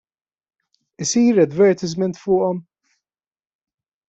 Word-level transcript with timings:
Isir 1.03 1.35
advertisement 1.45 2.15
fuqhom? 2.23 2.57